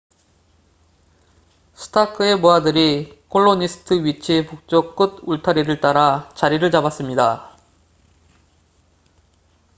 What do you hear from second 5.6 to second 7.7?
따라 자리를 잡았습니다